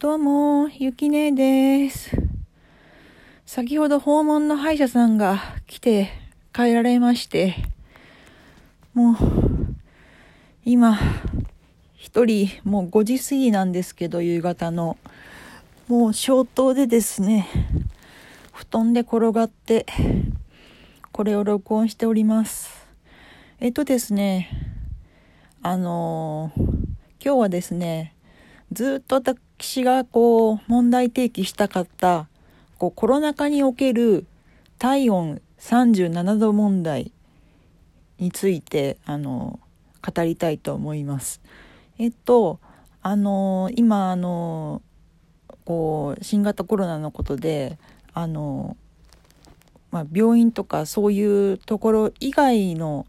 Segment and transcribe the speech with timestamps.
[0.00, 2.16] どうも、ゆきねです。
[3.44, 6.08] 先ほど訪問の歯医者さんが来て
[6.54, 7.54] 帰られまして、
[8.94, 9.16] もう、
[10.64, 10.98] 今、
[11.96, 14.96] 一人、もう5時過ぎなんですけど、夕方の。
[15.86, 17.46] もう消灯でですね、
[18.54, 19.84] 布団で転がって、
[21.12, 22.86] これを録音しております。
[23.58, 24.48] えっとですね、
[25.60, 26.62] あのー、
[27.22, 28.14] 今日はですね、
[28.72, 29.20] ずっと
[29.60, 32.28] 私がこう問題提起したかった
[32.78, 34.24] こうコロナ禍における
[34.78, 37.12] 体温37度問題
[38.18, 39.60] についてあの
[40.02, 41.42] 語りたいと思います。
[41.98, 42.58] えっと
[43.02, 44.80] あの今あの
[45.66, 47.78] こう新型コロナのことで
[48.14, 48.78] あの、
[49.90, 53.06] まあ、病院とかそういうところ以外の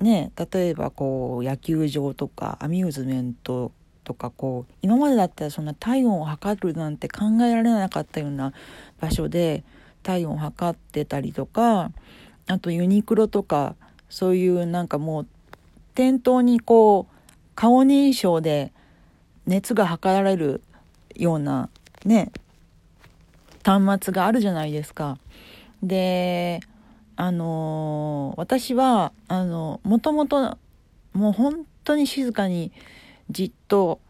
[0.00, 3.70] ね例えばこう野球場とかアミューズメント
[4.04, 8.52] とかこう今までだったらそんな体温を測るなんて考えられなかったような
[9.00, 9.64] 場所で
[10.02, 11.92] 体温を測ってたりとか
[12.48, 13.76] あとユニクロとか
[14.08, 15.26] そういうなんかもう
[15.94, 17.14] 店頭にこう
[17.54, 18.72] 顔認証で
[19.46, 20.62] 熱が測られる
[21.14, 21.68] ような
[22.04, 22.32] ね
[23.64, 25.18] 端末があるじゃないですか。
[25.82, 26.60] で
[27.16, 30.56] あの、私はあのもともと
[31.12, 32.72] もう本当に静かに
[33.32, 34.00] じっと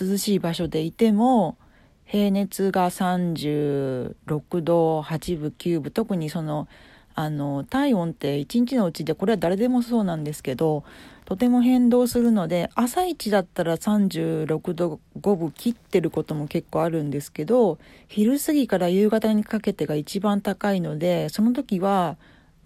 [0.00, 1.56] 涼しい場所でいても
[2.04, 4.14] 平熱が36
[4.62, 6.68] 度8分9分特にその
[7.14, 10.84] あの体温って一日のうちでこれは誰でもそうなんですけど
[11.24, 22.16] とても変動するので朝一だったら36度5分切ってることも結構あるんですけど昼過ぎから夕方にかけてが一番高いのでその時は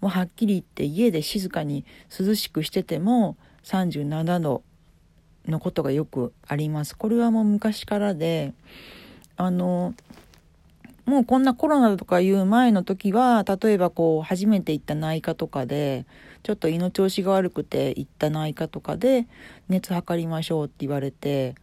[0.01, 1.85] もうはっきり言って家で静かに
[2.17, 4.63] 涼しくしてても37度
[5.47, 6.95] のことがよくあります。
[6.95, 8.53] これはもう昔からで、
[9.37, 9.93] あの、
[11.05, 16.05] もうこんなコロナとかいう前の時は、例えばこう、初めて行った内科とかで、
[16.41, 19.27] ちょっと胃の調子が悪くて行った内科とかで、
[19.69, 21.55] 熱測りましょうって言われて、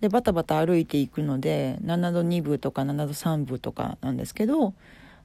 [0.00, 4.72] で、バタバタ歩いていくので、7度2分とか7度3分とかなんですけど、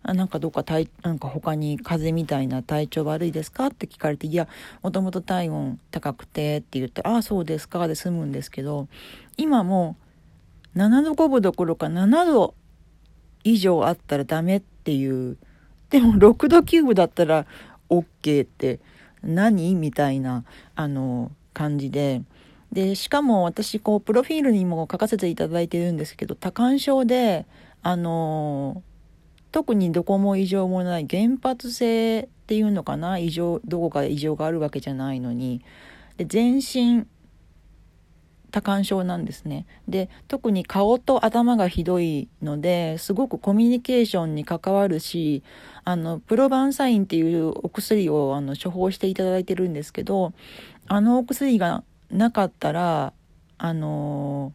[0.04, 3.68] なんかどっか体、なんか他に風邪みたいな体調悪いですか？
[3.68, 4.48] って聞かれて、いや、
[4.82, 8.88] もともと体温高くてって言ってああ、そうですかで済むんですけど、
[9.38, 9.96] 今も
[10.76, 12.56] 7度5分どころか7度
[13.44, 15.38] 以上あったらダメっていう、
[15.90, 17.46] でも6度9分だったら
[17.90, 18.80] OK って
[19.22, 19.76] 何？
[19.76, 20.46] みたいな、
[20.76, 22.24] あの、感じで、
[22.72, 27.46] で、しかも私、こう、プロフィールにも書かせていただいてるんですけど、多感症で、
[27.84, 28.82] あの
[29.52, 33.18] 特にどこも異常もない原発性っていうのかな？
[33.18, 35.62] 異常どこか異常があるわけじゃないのに。
[36.18, 37.06] で全身
[38.52, 39.66] 多感症なんですね。
[39.88, 45.42] で特に顔と頭がひどいのですごくコミュニケーションに関わるし
[45.86, 50.34] あのプロバンサインっていうお薬をあの処方していただいてるんですけど
[50.88, 53.14] あのお薬がなかったら
[53.58, 54.52] あの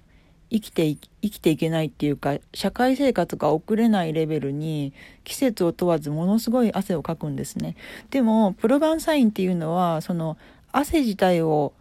[0.50, 0.86] 生きて
[1.22, 4.92] 生きていけないっていうか社会生活が送れないレベルに
[5.24, 7.76] 季節を問わずものすごい汗をかくんですね。
[8.10, 10.36] でもプロバンサインっていうのはその
[10.72, 11.72] 汗自体を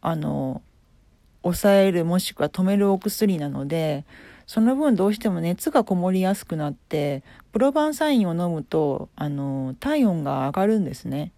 [0.00, 0.62] あの
[1.42, 4.04] 抑えるもしくは止めるお薬なので
[4.46, 11.32] その分どうしても熱がこもりやすくなってプロバンサインを飲むとあの体温が上がるんですね。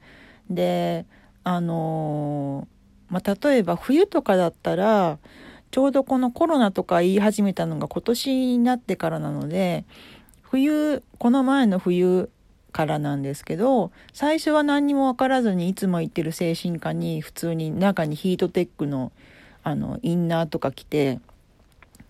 [0.50, 1.06] で
[1.44, 2.66] あの
[3.08, 5.18] まあ、例えば冬とかだったら
[5.70, 9.84] ちょうどこのコロナとか言い始めたのが今年になってからなので
[10.42, 12.30] 冬この前の冬
[12.72, 19.12] からなんですけど最初は何にも分からずにいつも行ってる精神科に普通に中にヒートテックの
[19.62, 21.18] あのインナーとか着て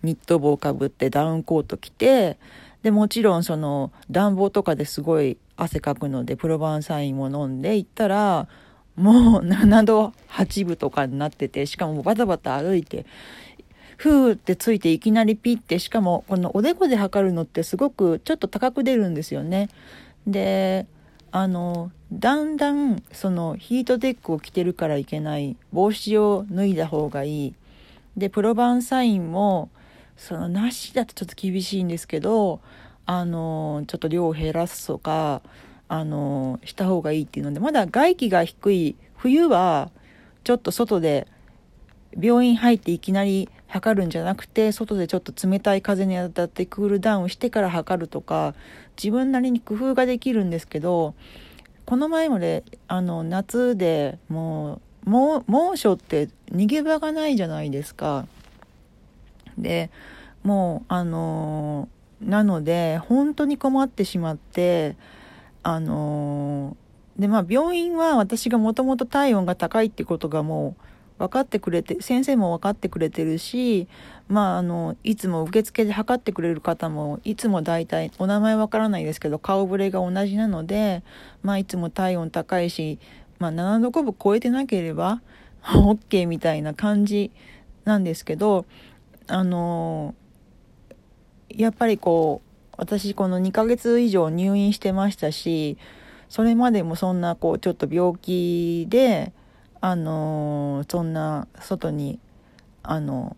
[0.03, 2.37] ニット帽かぶってダウンコート着て
[2.83, 8.47] でもちろんその暖房とかですごい汗かくのでプロバンサインも飲んで行ったら
[8.95, 13.05] もう7度8分とかになっててしかもバタバタ歩いて
[13.97, 19.69] ふーってついていきなりピッてしかもこのおでこで測るのってすごくちょっと高く出るんですよね。
[20.25, 20.85] で
[21.31, 27.53] あのだんだんそのヒートテックを着てるからいけない帽子を脱いだ方がいい
[28.15, 29.69] でプロバンサインも
[30.15, 32.61] そのなしだとちょっと厳しいんですけど
[33.05, 35.41] あのちょっと量を減らすとか
[35.89, 39.91] あのした方がいいっていうのでまだ外気が低い冬は
[40.43, 41.27] ちょっと外で
[42.19, 48.55] 病院入っていきなり測るんじゃなくて外でちょっと冷たい風に当たってクールダウンしてから測るとか
[49.01, 51.15] 自分なりに工夫ができるんですけど
[51.85, 55.09] この前まであの夏でもう
[55.47, 58.27] 猛暑って逃げ場がないじゃないですか。
[59.57, 59.89] で
[60.43, 61.87] もうあの
[62.21, 64.95] なので本当に困ってしまって
[65.63, 66.75] あの
[67.17, 70.83] でまあ病院は私がもともと体温が高いってことがもう
[71.17, 73.87] 分かってくれて先生も分かってくれてるし
[74.27, 81.03] まああのいつも受付で測ってくれる方もいつも大体お名前わからないですけど顔ぶれが同じなので
[81.41, 82.99] まあいつも体温高いし、
[83.39, 85.21] まあ、7度5分超えてなければ
[85.63, 87.31] OK みたいな感じ
[87.83, 88.65] なんですけど
[89.27, 90.13] あの
[91.49, 92.47] やっぱりこう
[92.77, 95.77] 私この2ヶ月以上入院してましたし
[96.29, 99.33] それまでもそんなこうちょっと病気で
[99.81, 102.19] あのそんな外に
[102.83, 103.35] あの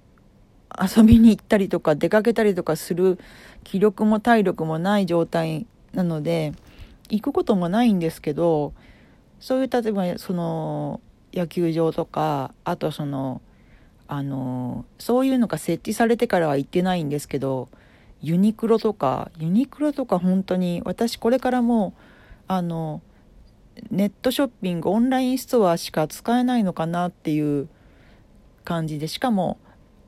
[0.80, 3.20] 遊びに行ったりとか出かけたりとかする
[3.64, 6.54] 気力も体力もない状態なので
[7.10, 8.74] 行くこともないんですけど
[9.40, 11.02] そういう例えばその
[11.34, 13.42] 野球場とかあとその
[14.08, 17.70] あのそういうのが設置されてからは行ってないんですけど
[18.22, 21.94] ユニクロとかユニクロとか本当に私これからも
[22.48, 23.02] あの
[23.92, 27.68] ネットショッピングオンラインストアしか使えないのかなっていう
[28.64, 29.58] 感じでしかも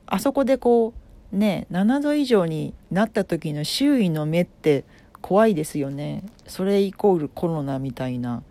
[0.06, 0.94] あそこでこ
[1.32, 4.84] うね7度以上になった時の周囲の目って
[5.20, 6.24] 怖いですよね。
[6.46, 8.42] それイコールコロナみたいな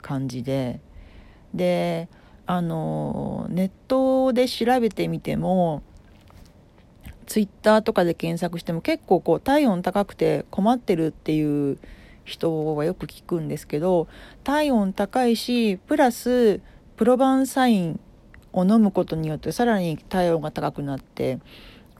[0.00, 0.80] 感じで。
[1.52, 2.08] で
[2.46, 5.82] あのネットで調べてみても
[7.26, 11.78] ツイッターとかで検索しても結構こう体温高くて困ってるっていう
[12.24, 14.08] 人はよく聞くんですけど
[14.44, 16.60] 体温高いしプラス
[16.96, 18.00] プロバンサイン
[18.52, 21.38] を飲むことによってさらに体温が高くなって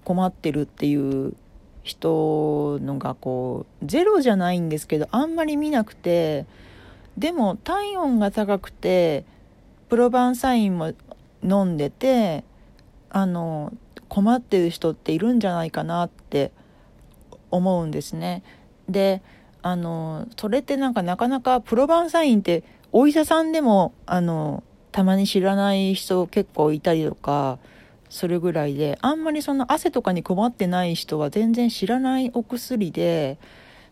[0.05, 1.35] 困ってるっていう
[1.83, 6.47] 人のがこうゼロじゃないんですけどあんまり見なくて
[7.19, 9.25] でも体温が高くて
[9.89, 10.93] プロバンサインも
[11.43, 12.45] 飲んでて
[13.11, 13.73] あの
[14.09, 16.53] 困ってる人っているんじゃないかなって
[17.51, 18.43] 思うんですね。
[18.89, 19.23] で
[19.63, 27.59] あのそれってなんかなかなかプロバンサインってお医者さんでもあのたまに知らない人結構いたりとか
[28.11, 33.39] するぐらいであんまりその汗とかに困ってない人は全然知らないお薬で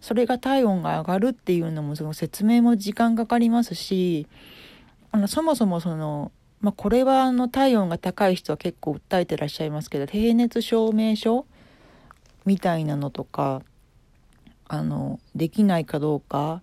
[0.00, 4.26] それが体温が上がるっていうのもその説明も時間かかりますし
[5.10, 11.46] あのそもそもその、まあ、これはあの体温が高い人は結構訴えてらっしゃいますけど低熱証明書
[12.44, 13.62] みたいなのとか
[14.72, 16.62] あのできないかどうか。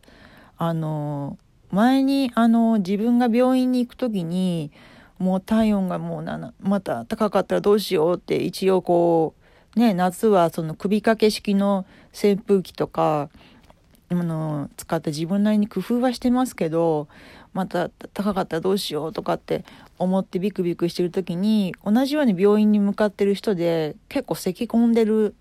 [0.57, 1.37] あの
[1.69, 4.71] 前にあの自分が病院に行く時に
[5.19, 9.35] もう体温がもうまた高かったらどうしようって一応こ
[9.75, 13.29] うね夏はその首掛け式の扇風機とか
[14.09, 17.09] あの使って自分なりに工夫はしてますけど
[17.53, 19.65] また高かったらどうしようとかって
[19.99, 25.35] 思ってビクビクしてる時に同じように病院に向かってる人で結構咳き込んでる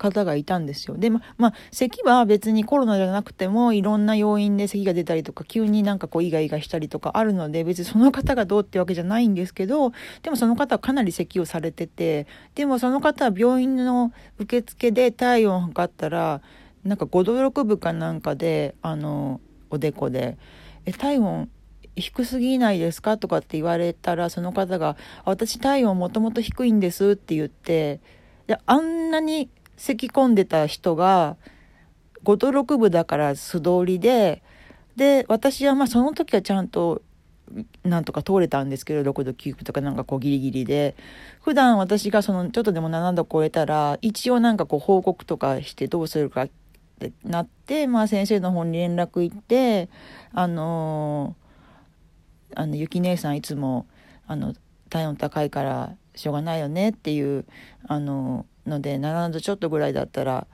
[0.00, 0.96] 方がいたんですよ。
[0.96, 9.92] で、ま、まあ、咳は別にコロナじゃなくてもいろんな要因で咳が出たりとか、急になんかこうイガイガしたりとかあるので、別にその方がどうってわけじゃないんですけど、
[10.22, 16.40] でもその方はかなり咳をされてて、でもその方は病院の受付で体温を測ったら、
[16.82, 20.38] なんか5度6分かなんかで、あの、おでこで、
[20.86, 21.50] え、体温
[21.96, 23.18] 低すぎないですか？
[23.18, 28.00] とかって言われたら、その方が、私体温もともと低いんですって言って、
[28.46, 29.50] で、あんなに
[29.80, 31.36] 咳き込んでた人が
[32.24, 34.42] 5度6分だから素通りで
[34.94, 37.00] で私はまあその時はちゃんと
[37.82, 40.94] なんとか通れたんですけど6度9分とかなんかこうギリギリで。
[41.40, 46.48] 普段私がそのちょっとでも7度超えたら一応なんかこう報告とかしてどうするかっ
[46.98, 49.88] てなってまあ先生の方に連絡行って
[50.34, 53.86] あのー、あのゆき姉さんいつも
[54.26, 54.54] あの
[54.90, 57.46] 体温高いからしょうがないよねっていう
[57.88, 60.46] あのので7度ちょっとぐらいだったら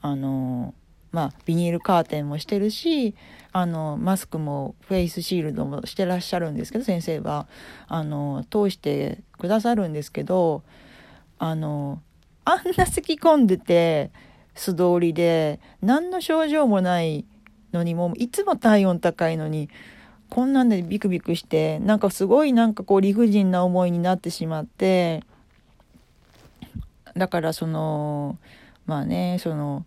[0.00, 0.74] あの
[1.12, 3.14] まあビニールカーテンもしてるし
[3.52, 7.46] あのマスクもフェイスシールドもしてらっしゃるんですけど先生は
[7.86, 10.62] あの通してくださるんですけど
[11.38, 12.00] あの
[12.44, 14.10] あんな咳き込んでて
[14.54, 17.24] 素通りで何の症状もない
[17.72, 19.68] のにもういつも体温高いのに
[20.30, 25.22] こんなんでビクビクしてなんかすごいなんかこう理不尽な思いになってしまって
[27.16, 28.38] だからその
[28.86, 29.84] まあねその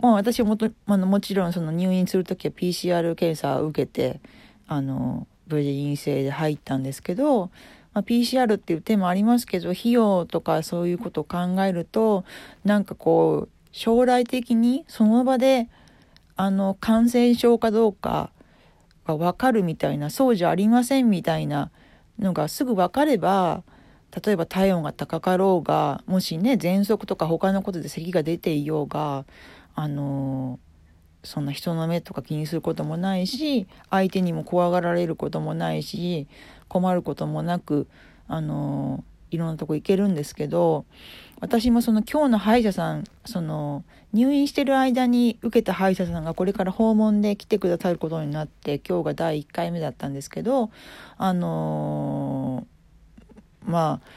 [0.00, 4.20] まあ私はもと、まあ、もちろんその入院する時は PCR 検査を受けて
[4.66, 7.50] あの無事陰性で入ったんですけど、
[7.94, 12.24] まあ、PCR っていう手もありますけど費用とかそういうことを考えると
[12.64, 15.68] なんかこう将来的にその場で
[16.36, 18.30] あの感染症かどうか
[19.06, 21.70] が分かるみたいなそうじゃありませんみたいな
[22.18, 23.62] のがすぐ分かれば
[24.24, 29.24] 例えば体温が高かろうがもしね喘息とか他のことで咳が出ていようが
[29.74, 30.60] あの
[31.24, 36.26] そんな人の目とか気にすることもないし相手にも怖がられることもないし
[36.68, 37.86] 困ることもなく
[38.28, 40.84] あのいろんなとこ行けるんですけど
[41.40, 50.70] 私もその今日の歯医者さんその入院してる間に受けた歯医者さんがこれから訪問で来てくださることになって今日が第1回目だったんですけど
[51.16, 52.41] あの
[53.64, 54.08] まあ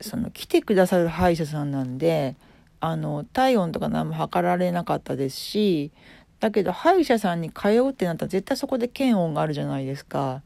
[0.00, 2.36] その来てくださる歯医者さんなんで
[2.80, 5.92] あの体温とか何も測られなかったですし
[6.40, 10.42] だけど歯医者さんに通うってなったら絶対そこで検温があるじゃないですか。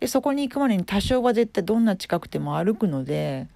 [0.00, 3.46] でそこに行くまでに多少は絶対どんな近くても歩くので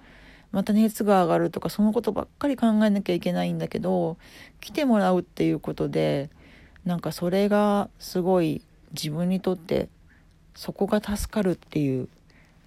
[0.52, 4.16] また熱が上がるとかそのことばっかり考えなきゃいけないんだけど
[4.60, 6.30] 来てもらうっていうことで
[6.84, 9.88] なんかそれがすごい自分にとって
[10.54, 12.08] そこが助かるっていう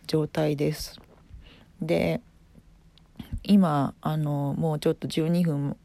[0.08, 1.00] 状態です。
[1.86, 2.22] で
[3.44, 5.78] 今あのもうちょっと12分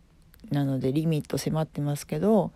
[0.51, 2.53] なのでリミット迫ってますけど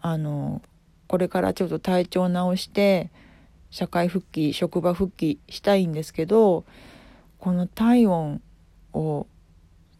[0.00, 0.62] あの
[1.06, 3.10] これからちょっと体調直して
[3.70, 6.64] 社会復帰職場復帰したいんですけど
[7.38, 8.42] この体温
[8.92, 9.26] を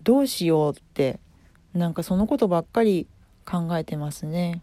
[0.02, 1.18] どうしようって
[1.72, 3.06] なんかそのことばっかり
[3.44, 4.62] 考えてますね。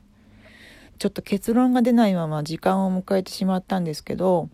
[0.97, 4.49] ちょっと結論が出ないまま時間を迎えてしまったんですけど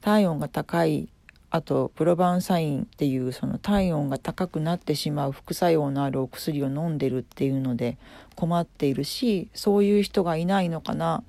[0.00, 1.08] 体温が高い
[1.50, 7.96] あとプロバンサインっていうその体温が高くなってしまう副作用のあるお薬を飲んでるっていうので
[8.34, 11.22] 困っているしそういう人がいないのかな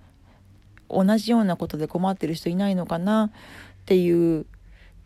[0.89, 3.31] 同じようなことで困ってる人いないのかなっ
[3.85, 4.45] ていう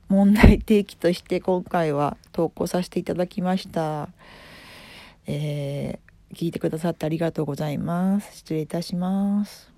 [0.09, 4.09] 問題提起として今回は投稿させていただきました。
[5.25, 8.37] えー、聞いてくださってありがとうございます。
[8.37, 9.72] 失礼いたします。